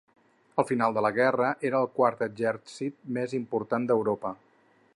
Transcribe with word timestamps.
Al 0.61 0.65
final 0.69 0.95
de 0.95 1.01
la 1.05 1.11
guerra 1.17 1.51
era 1.71 1.81
el 1.85 1.91
quart 1.99 2.23
exèrcit 2.29 2.97
més 3.19 3.37
important 3.41 3.87
d'Europa. 3.93 4.33